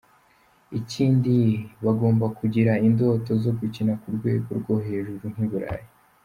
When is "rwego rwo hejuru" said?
4.15-5.25